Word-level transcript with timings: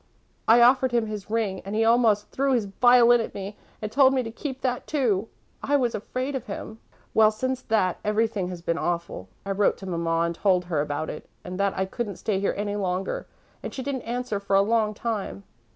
I 0.47 0.61
offered 0.63 0.93
him 0.93 1.05
his 1.05 1.29
ring 1.29 1.59
and 1.61 1.75
he 1.75 1.85
almost 1.85 2.31
threw 2.31 2.53
his 2.53 2.65
violin 2.65 3.21
at 3.21 3.35
me, 3.35 3.55
and 3.83 3.91
told 3.91 4.15
me 4.15 4.23
to 4.23 4.31
keep 4.31 4.61
that, 4.61 4.87
too. 4.87 5.27
I 5.61 5.75
was 5.75 5.93
afraid 5.93 6.33
of 6.33 6.47
him. 6.47 6.79
"Well, 7.13 7.29
since 7.29 7.61
that, 7.61 7.99
everything 8.03 8.47
has 8.47 8.63
been 8.63 8.79
awful. 8.79 9.29
I 9.45 9.51
wrote 9.51 9.77
to 9.77 9.85
Mamma 9.85 10.25
and 10.25 10.33
told 10.33 10.65
her 10.65 10.81
about 10.81 11.11
it 11.11 11.29
and 11.43 11.59
that 11.59 11.77
I 11.77 11.85
couldn't 11.85 12.15
stay 12.15 12.39
here 12.39 12.55
any 12.57 12.75
longer, 12.75 13.27
and 13.61 13.75
she 13.75 13.83
didn't 13.83 14.01
answer 14.01 14.39
for 14.39 14.55
a 14.55 14.63
long 14.63 14.95
time. 14.95 15.43